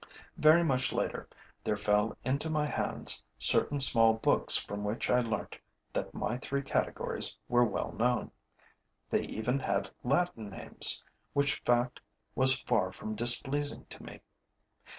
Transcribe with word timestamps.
Very 0.35 0.63
much 0.63 0.91
later 0.91 1.29
there 1.63 1.77
fell 1.77 2.17
into 2.25 2.49
my 2.49 2.65
hands 2.65 3.21
certain 3.37 3.79
small 3.79 4.13
books 4.15 4.57
from 4.57 4.83
which 4.83 5.11
I 5.11 5.21
learnt 5.21 5.59
that 5.93 6.11
my 6.15 6.39
three 6.39 6.63
categories 6.63 7.37
were 7.47 7.63
well 7.63 7.91
known; 7.91 8.31
they 9.11 9.21
even 9.21 9.59
had 9.59 9.91
Latin 10.03 10.49
names, 10.49 11.03
which 11.33 11.59
fact 11.59 11.99
was 12.33 12.59
far 12.61 12.91
from 12.91 13.13
displeasing 13.13 13.85
to 13.91 14.01
me. 14.01 14.21